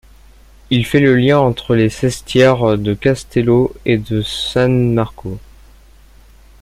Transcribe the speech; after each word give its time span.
Il 0.71 0.83
fait 0.87 0.99
le 0.99 1.15
lien 1.15 1.37
entre 1.37 1.75
les 1.75 1.91
sestieres 1.91 2.75
de 2.79 2.95
Castello 2.95 3.71
et 3.85 3.99
de 3.99 4.23
San 4.23 4.91
Marco. 4.95 5.37